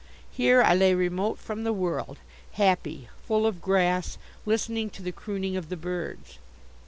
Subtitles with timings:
[0.31, 2.17] Here I lay remote from the world,
[2.53, 6.39] happy, full of grass, listening to the crooning of the birds.